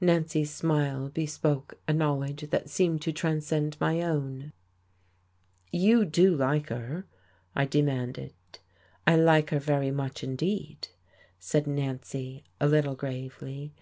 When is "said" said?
11.38-11.66